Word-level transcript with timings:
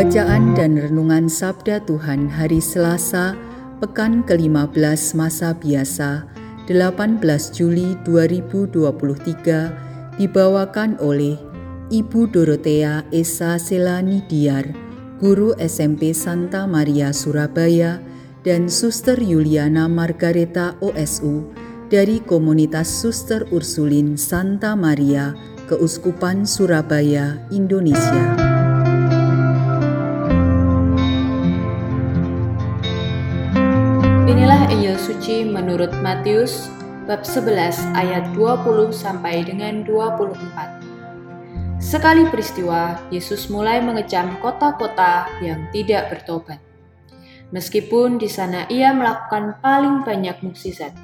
Bacaan 0.00 0.56
dan 0.56 0.80
Renungan 0.80 1.28
Sabda 1.28 1.84
Tuhan 1.84 2.32
Hari 2.32 2.56
Selasa, 2.56 3.36
Pekan 3.84 4.24
ke-15 4.24 5.12
Masa 5.12 5.52
Biasa, 5.52 6.24
18 6.64 7.20
Juli 7.52 8.00
2023, 8.08 10.16
dibawakan 10.16 10.96
oleh 11.04 11.36
Ibu 11.92 12.32
Dorotea 12.32 13.04
Esa 13.12 13.60
Selani 13.60 14.24
Diar, 14.24 14.72
Guru 15.20 15.52
SMP 15.60 16.16
Santa 16.16 16.64
Maria 16.64 17.12
Surabaya, 17.12 18.00
dan 18.40 18.72
Suster 18.72 19.20
Yuliana 19.20 19.84
Margareta 19.84 20.80
OSU 20.80 21.44
dari 21.92 22.24
Komunitas 22.24 22.88
Suster 22.88 23.44
Ursulin 23.52 24.16
Santa 24.16 24.72
Maria, 24.72 25.36
Keuskupan 25.68 26.48
Surabaya, 26.48 27.36
Indonesia. 27.52 28.49
Injil 34.80 34.96
suci 34.96 35.44
menurut 35.44 35.92
Matius 36.00 36.72
bab 37.04 37.20
11 37.20 37.92
ayat 37.92 38.32
20 38.32 38.88
sampai 38.88 39.44
dengan 39.44 39.84
24. 39.84 40.40
Sekali 41.76 42.24
peristiwa, 42.24 42.96
Yesus 43.12 43.52
mulai 43.52 43.84
mengecam 43.84 44.40
kota-kota 44.40 45.28
yang 45.44 45.68
tidak 45.68 46.08
bertobat. 46.08 46.64
Meskipun 47.52 48.16
di 48.16 48.24
sana 48.24 48.64
ia 48.72 48.96
melakukan 48.96 49.60
paling 49.60 50.00
banyak 50.00 50.40
mukjizat. 50.40 50.96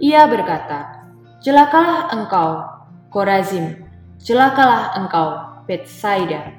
Ia 0.00 0.24
berkata, 0.24 1.12
"Celakalah 1.44 2.08
engkau, 2.08 2.64
Korazim, 3.12 3.84
celakalah 4.16 4.96
engkau, 4.96 5.60
Betsaida." 5.68 6.56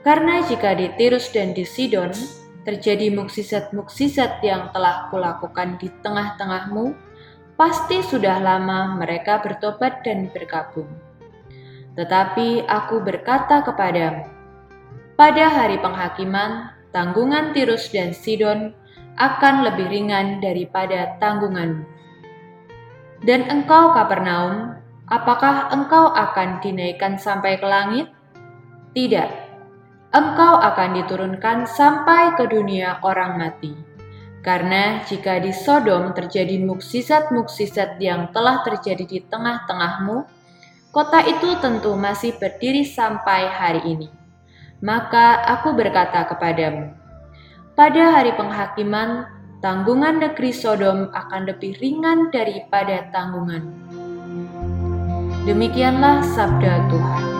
Karena 0.00 0.40
jika 0.48 0.72
di 0.72 0.88
Tirus 0.96 1.28
dan 1.28 1.52
di 1.52 1.68
Sidon 1.68 2.40
terjadi 2.62 3.10
mukjizat-mukjizat 3.10 4.38
yang 4.42 4.70
telah 4.70 5.10
kulakukan 5.10 5.78
di 5.82 5.90
tengah-tengahmu, 6.02 6.94
pasti 7.58 8.02
sudah 8.02 8.38
lama 8.38 8.98
mereka 8.98 9.42
bertobat 9.42 10.06
dan 10.06 10.30
berkabung. 10.30 10.88
Tetapi 11.98 12.64
aku 12.66 13.04
berkata 13.04 13.60
kepadamu, 13.66 14.24
pada 15.18 15.44
hari 15.52 15.76
penghakiman, 15.78 16.72
tanggungan 16.90 17.52
Tirus 17.52 17.92
dan 17.92 18.16
Sidon 18.16 18.72
akan 19.20 19.68
lebih 19.68 19.92
ringan 19.92 20.40
daripada 20.40 21.20
tanggunganmu. 21.20 21.84
Dan 23.22 23.46
engkau 23.46 23.92
Kapernaum, 23.94 24.80
apakah 25.06 25.70
engkau 25.70 26.10
akan 26.10 26.58
dinaikkan 26.64 27.20
sampai 27.20 27.60
ke 27.60 27.66
langit? 27.68 28.06
Tidak, 28.96 29.51
engkau 30.12 30.60
akan 30.60 31.00
diturunkan 31.00 31.64
sampai 31.64 32.36
ke 32.36 32.44
dunia 32.46 33.00
orang 33.00 33.40
mati. 33.40 33.72
Karena 34.44 35.00
jika 35.08 35.40
di 35.40 35.54
Sodom 35.54 36.12
terjadi 36.12 36.60
mukjizat-mukjizat 36.60 37.96
yang 38.02 38.28
telah 38.34 38.60
terjadi 38.66 39.06
di 39.06 39.18
tengah-tengahmu, 39.24 40.26
kota 40.92 41.24
itu 41.24 41.56
tentu 41.62 41.96
masih 41.96 42.36
berdiri 42.36 42.84
sampai 42.84 43.48
hari 43.48 43.82
ini. 43.86 44.08
Maka 44.82 45.46
aku 45.46 45.72
berkata 45.78 46.26
kepadamu, 46.26 46.90
pada 47.78 48.18
hari 48.18 48.34
penghakiman, 48.34 49.30
tanggungan 49.62 50.18
negeri 50.18 50.50
Sodom 50.50 51.08
akan 51.14 51.46
lebih 51.46 51.78
ringan 51.78 52.34
daripada 52.34 53.08
tanggungan. 53.14 53.62
Demikianlah 55.46 56.20
sabda 56.34 56.82
Tuhan. 56.90 57.31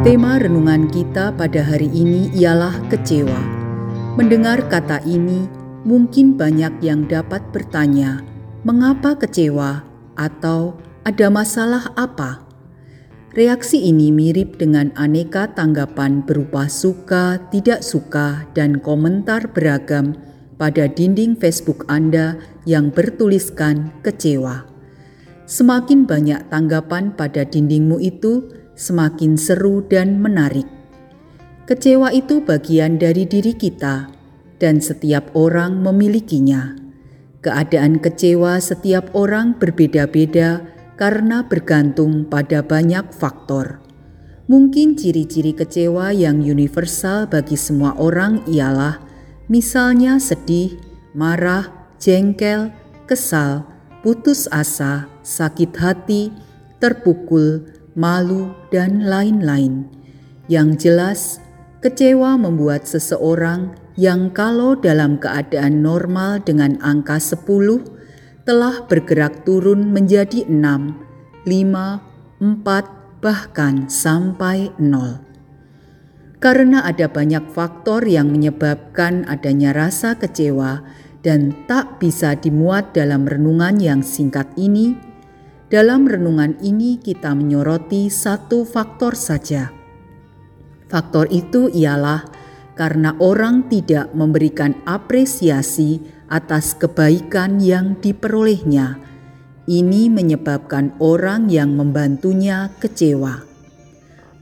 Tema 0.00 0.40
renungan 0.40 0.88
kita 0.88 1.28
pada 1.36 1.60
hari 1.60 1.84
ini 1.92 2.32
ialah 2.32 2.72
kecewa. 2.88 3.36
Mendengar 4.16 4.64
kata 4.72 5.04
ini, 5.04 5.44
mungkin 5.84 6.40
banyak 6.40 6.80
yang 6.80 7.04
dapat 7.04 7.44
bertanya, 7.52 8.24
"Mengapa 8.64 9.20
kecewa?" 9.20 9.84
atau 10.16 10.80
"Ada 11.04 11.28
masalah 11.28 11.92
apa?" 12.00 12.40
Reaksi 13.36 13.92
ini 13.92 14.08
mirip 14.08 14.56
dengan 14.56 14.88
aneka 14.96 15.52
tanggapan 15.52 16.24
berupa 16.24 16.64
suka, 16.72 17.36
tidak 17.52 17.84
suka, 17.84 18.48
dan 18.56 18.80
komentar 18.80 19.52
beragam 19.52 20.16
pada 20.56 20.88
dinding 20.88 21.36
Facebook 21.36 21.84
Anda 21.92 22.40
yang 22.64 22.88
bertuliskan 22.88 23.92
"kecewa". 24.00 24.64
Semakin 25.44 26.08
banyak 26.08 26.48
tanggapan 26.48 27.12
pada 27.12 27.44
dindingmu 27.44 28.00
itu, 28.00 28.59
semakin 28.80 29.36
seru 29.36 29.84
dan 29.84 30.24
menarik. 30.24 30.64
Kecewa 31.68 32.16
itu 32.16 32.40
bagian 32.40 32.96
dari 32.96 33.28
diri 33.28 33.52
kita, 33.52 34.08
dan 34.56 34.80
setiap 34.80 35.36
orang 35.36 35.84
memilikinya. 35.84 36.80
Keadaan 37.44 38.00
kecewa 38.00 38.56
setiap 38.56 39.12
orang 39.12 39.60
berbeda-beda 39.60 40.64
karena 40.96 41.44
bergantung 41.44 42.24
pada 42.28 42.64
banyak 42.64 43.12
faktor. 43.12 43.80
Mungkin 44.50 44.98
ciri-ciri 44.98 45.54
kecewa 45.54 46.10
yang 46.10 46.42
universal 46.42 47.30
bagi 47.30 47.54
semua 47.54 47.94
orang 47.96 48.42
ialah 48.50 48.98
misalnya 49.46 50.18
sedih, 50.18 50.76
marah, 51.14 51.70
jengkel, 52.02 52.74
kesal, 53.06 53.64
putus 54.02 54.50
asa, 54.50 55.06
sakit 55.22 55.72
hati, 55.78 56.34
terpukul, 56.82 57.79
malu, 57.94 58.54
dan 58.70 59.06
lain-lain. 59.06 59.86
Yang 60.50 60.68
jelas, 60.82 61.20
kecewa 61.80 62.36
membuat 62.36 62.84
seseorang 62.84 63.74
yang 63.94 64.32
kalau 64.32 64.76
dalam 64.78 65.20
keadaan 65.20 65.84
normal 65.84 66.40
dengan 66.42 66.78
angka 66.80 67.20
10 67.20 67.46
telah 68.48 68.82
bergerak 68.88 69.44
turun 69.44 69.92
menjadi 69.92 70.48
6, 70.48 71.46
5, 71.46 72.40
4, 72.40 73.20
bahkan 73.20 73.86
sampai 73.92 74.72
0. 74.80 75.20
Karena 76.40 76.88
ada 76.88 77.04
banyak 77.04 77.52
faktor 77.52 78.08
yang 78.08 78.32
menyebabkan 78.32 79.28
adanya 79.28 79.76
rasa 79.76 80.16
kecewa 80.16 80.80
dan 81.20 81.52
tak 81.68 82.00
bisa 82.00 82.32
dimuat 82.32 82.96
dalam 82.96 83.28
renungan 83.28 83.76
yang 83.76 84.00
singkat 84.00 84.48
ini, 84.56 84.96
dalam 85.70 86.02
renungan 86.02 86.58
ini 86.66 86.98
kita 86.98 87.30
menyoroti 87.30 88.10
satu 88.10 88.66
faktor 88.66 89.14
saja. 89.14 89.70
Faktor 90.90 91.30
itu 91.30 91.70
ialah 91.70 92.26
karena 92.74 93.14
orang 93.22 93.70
tidak 93.70 94.10
memberikan 94.10 94.74
apresiasi 94.82 96.02
atas 96.26 96.74
kebaikan 96.74 97.62
yang 97.62 97.94
diperolehnya. 98.02 98.98
Ini 99.70 100.10
menyebabkan 100.10 100.98
orang 100.98 101.46
yang 101.46 101.78
membantunya 101.78 102.74
kecewa. 102.82 103.46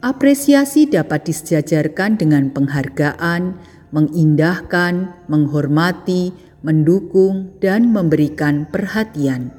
Apresiasi 0.01 0.89
dapat 0.89 1.29
disejajarkan 1.29 2.17
dengan 2.17 2.49
penghargaan, 2.57 3.61
mengindahkan, 3.93 5.13
menghormati, 5.29 6.33
mendukung, 6.65 7.53
dan 7.61 7.93
memberikan 7.93 8.65
perhatian 8.73 9.58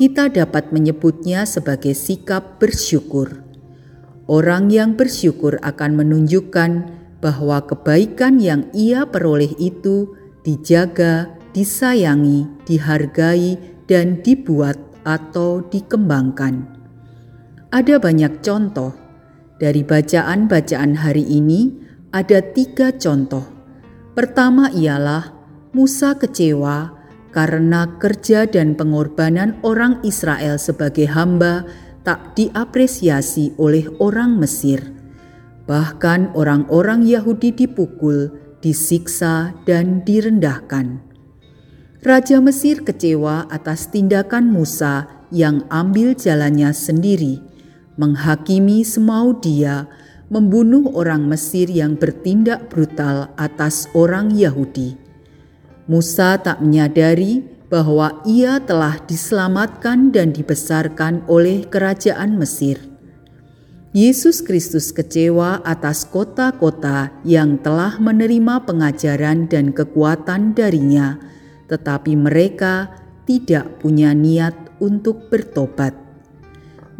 kita 0.00 0.32
dapat 0.32 0.72
menyebutnya 0.72 1.44
sebagai 1.44 1.92
sikap 1.92 2.56
bersyukur. 2.56 3.44
Orang 4.24 4.72
yang 4.72 4.96
bersyukur 4.96 5.60
akan 5.60 6.00
menunjukkan 6.00 6.88
bahwa 7.20 7.60
kebaikan 7.68 8.40
yang 8.40 8.64
ia 8.72 9.04
peroleh 9.04 9.52
itu 9.60 10.16
dijaga, 10.40 11.36
disayangi, 11.52 12.48
dihargai, 12.64 13.60
dan 13.84 14.24
dibuat 14.24 14.80
atau 15.04 15.68
dikembangkan. 15.68 16.64
Ada 17.68 18.00
banyak 18.00 18.40
contoh 18.40 18.96
dari 19.60 19.84
bacaan-bacaan 19.84 20.96
hari 20.96 21.28
ini. 21.28 21.76
Ada 22.08 22.56
tiga 22.56 22.96
contoh. 22.96 23.44
Pertama 24.16 24.72
ialah 24.72 25.36
Musa 25.76 26.16
kecewa 26.16 26.99
karena 27.30 27.98
kerja 27.98 28.46
dan 28.46 28.74
pengorbanan 28.74 29.58
orang 29.62 30.02
Israel 30.02 30.58
sebagai 30.58 31.06
hamba 31.10 31.66
tak 32.02 32.34
diapresiasi 32.36 33.54
oleh 33.58 33.86
orang 34.02 34.38
Mesir. 34.38 34.82
Bahkan 35.70 36.34
orang-orang 36.34 37.06
Yahudi 37.06 37.54
dipukul, 37.54 38.34
disiksa, 38.58 39.54
dan 39.62 40.02
direndahkan. 40.02 40.98
Raja 42.00 42.40
Mesir 42.40 42.80
kecewa 42.80 43.44
atas 43.52 43.92
tindakan 43.92 44.48
Musa 44.48 45.06
yang 45.28 45.68
ambil 45.68 46.16
jalannya 46.16 46.72
sendiri, 46.72 47.38
menghakimi 48.00 48.82
semau 48.82 49.36
dia, 49.36 49.86
membunuh 50.32 50.88
orang 50.96 51.28
Mesir 51.28 51.68
yang 51.68 52.00
bertindak 52.00 52.72
brutal 52.72 53.30
atas 53.36 53.86
orang 53.92 54.32
Yahudi. 54.32 55.09
Musa 55.90 56.38
tak 56.38 56.62
menyadari 56.62 57.42
bahwa 57.66 58.22
ia 58.22 58.62
telah 58.62 59.02
diselamatkan 59.10 60.14
dan 60.14 60.30
dibesarkan 60.30 61.26
oleh 61.26 61.66
kerajaan 61.66 62.38
Mesir. 62.38 62.78
Yesus 63.90 64.38
Kristus 64.38 64.94
kecewa 64.94 65.66
atas 65.66 66.06
kota-kota 66.06 67.10
yang 67.26 67.58
telah 67.58 67.98
menerima 67.98 68.62
pengajaran 68.70 69.50
dan 69.50 69.74
kekuatan 69.74 70.54
darinya, 70.54 71.18
tetapi 71.66 72.14
mereka 72.14 72.94
tidak 73.26 73.82
punya 73.82 74.14
niat 74.14 74.54
untuk 74.78 75.26
bertobat. 75.26 75.90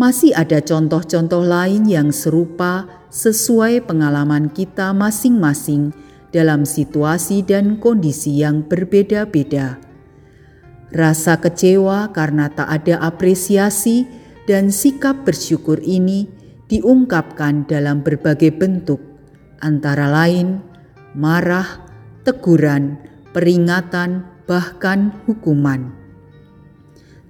Masih 0.03 0.35
ada 0.35 0.59
contoh-contoh 0.59 1.47
lain 1.47 1.87
yang 1.87 2.11
serupa 2.11 2.91
sesuai 3.15 3.87
pengalaman 3.87 4.51
kita 4.51 4.91
masing-masing 4.91 5.95
dalam 6.31 6.67
situasi 6.67 7.43
dan 7.43 7.79
kondisi 7.83 8.43
yang 8.43 8.67
berbeda-beda. 8.67 9.79
Rasa 10.91 11.39
kecewa 11.39 12.11
karena 12.11 12.51
tak 12.51 12.67
ada 12.67 12.99
apresiasi 13.03 14.07
dan 14.47 14.75
sikap 14.75 15.23
bersyukur 15.23 15.79
ini 15.83 16.27
diungkapkan 16.67 17.67
dalam 17.67 18.03
berbagai 18.03 18.51
bentuk, 18.55 18.99
antara 19.63 20.11
lain 20.11 20.63
marah, 21.15 21.67
teguran, 22.23 22.99
peringatan, 23.35 24.27
bahkan 24.47 25.15
hukuman. 25.27 25.95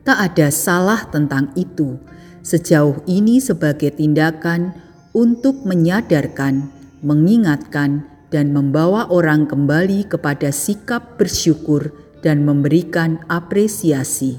Tak 0.05 0.33
ada 0.33 0.49
salah 0.49 1.05
tentang 1.09 1.53
itu, 1.57 2.01
sejauh 2.41 3.05
ini 3.05 3.41
sebagai 3.41 3.93
tindakan 3.93 4.73
untuk 5.13 5.65
menyadarkan, 5.65 6.73
mengingatkan, 7.05 8.09
dan 8.31 8.55
membawa 8.55 9.11
orang 9.11 9.47
kembali 9.47 10.07
kepada 10.07 10.55
sikap 10.55 11.19
bersyukur 11.19 11.91
dan 12.23 12.47
memberikan 12.47 13.19
apresiasi. 13.27 14.39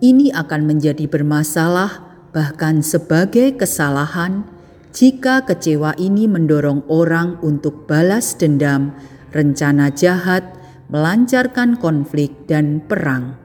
Ini 0.00 0.34
akan 0.34 0.66
menjadi 0.66 1.06
bermasalah, 1.06 2.02
bahkan 2.34 2.82
sebagai 2.82 3.56
kesalahan, 3.56 4.44
jika 4.90 5.46
kecewa 5.46 5.94
ini 6.00 6.26
mendorong 6.26 6.82
orang 6.90 7.38
untuk 7.46 7.86
balas 7.86 8.34
dendam, 8.34 8.96
rencana 9.30 9.92
jahat, 9.94 10.42
melancarkan 10.90 11.78
konflik, 11.78 12.34
dan 12.50 12.82
perang. 12.82 13.38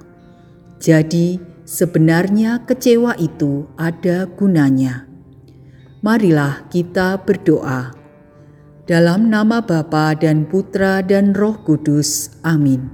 Jadi, 0.82 1.38
sebenarnya 1.68 2.66
kecewa 2.66 3.14
itu 3.22 3.70
ada 3.78 4.26
gunanya. 4.26 5.06
Marilah 6.02 6.66
kita 6.70 7.22
berdoa. 7.22 7.95
Dalam 8.86 9.34
nama 9.34 9.66
Bapa 9.66 10.14
dan 10.14 10.46
Putra 10.46 11.02
dan 11.02 11.34
Roh 11.34 11.58
Kudus. 11.66 12.38
Amin. 12.46 12.94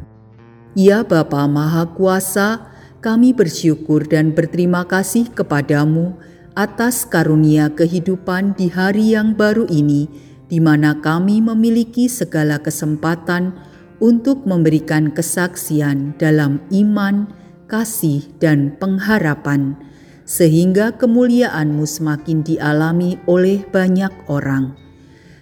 Ya 0.71 1.03
Bapa 1.03 1.43
Maha 1.51 1.83
Kuasa, 1.83 2.71
kami 3.03 3.35
bersyukur 3.35 4.07
dan 4.07 4.31
berterima 4.31 4.87
kasih 4.87 5.27
kepadamu 5.35 6.15
atas 6.55 7.03
karunia 7.03 7.67
kehidupan 7.75 8.55
di 8.55 8.71
hari 8.71 9.19
yang 9.19 9.35
baru 9.35 9.67
ini, 9.67 10.07
di 10.47 10.63
mana 10.63 10.95
kami 10.95 11.43
memiliki 11.43 12.07
segala 12.07 12.55
kesempatan 12.63 13.51
untuk 13.99 14.47
memberikan 14.47 15.11
kesaksian 15.11 16.15
dalam 16.15 16.63
iman, 16.71 17.27
kasih, 17.67 18.31
dan 18.39 18.79
pengharapan, 18.79 19.75
sehingga 20.23 20.95
kemuliaanmu 20.95 21.83
semakin 21.83 22.47
dialami 22.47 23.19
oleh 23.27 23.59
banyak 23.67 24.31
orang. 24.31 24.79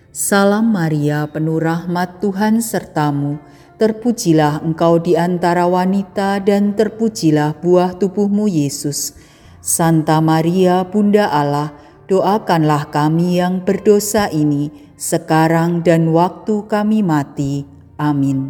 Salam 0.09 0.73
Maria, 0.73 1.29
penuh 1.29 1.61
rahmat 1.61 2.17
Tuhan 2.17 2.65
sertamu. 2.65 3.37
Terpujilah 3.77 4.65
engkau 4.65 4.97
di 4.97 5.13
antara 5.13 5.69
wanita, 5.69 6.41
dan 6.41 6.73
terpujilah 6.73 7.61
buah 7.61 7.93
tubuhmu, 7.93 8.49
Yesus. 8.49 9.13
Santa 9.61 10.17
Maria, 10.17 10.81
Bunda 10.81 11.29
Allah, 11.29 11.77
doakanlah 12.09 12.89
kami 12.89 13.37
yang 13.37 13.61
berdosa 13.61 14.33
ini, 14.33 14.73
sekarang 14.97 15.85
dan 15.85 16.09
waktu 16.09 16.65
kami 16.65 17.05
mati. 17.05 17.69
Amin. 18.01 18.49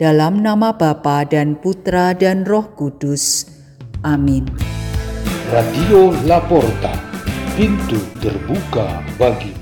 Dalam 0.00 0.40
nama 0.40 0.72
Bapa 0.72 1.28
dan 1.28 1.60
Putra 1.60 2.16
dan 2.16 2.48
Roh 2.48 2.72
Kudus. 2.72 3.44
Amin. 4.00 4.48
Radio 5.52 6.16
Laporta, 6.24 6.96
pintu 7.54 8.00
terbuka 8.18 9.04
bagi 9.20 9.53